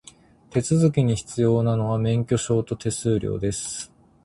[0.49, 3.93] 手続きに必要なのは、免許証と手数料です。